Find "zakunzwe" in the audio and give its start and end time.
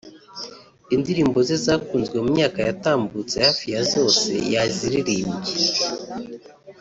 1.65-2.15